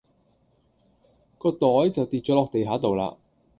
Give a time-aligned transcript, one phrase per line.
[1.37, 3.15] 個袋就跌左落地下度啦